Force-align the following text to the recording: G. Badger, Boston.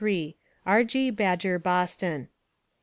G. 0.79 1.11
Badger, 1.11 1.59
Boston. 1.59 2.27